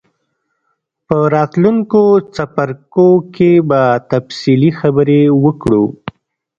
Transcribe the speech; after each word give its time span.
په 1.07 1.17
راتلونکو 1.35 2.01
څپرکو 2.35 3.09
کې 3.35 3.51
به 3.69 3.81
تفصیلي 4.11 4.71
خبرې 4.79 5.21
وکړو. 5.43 5.83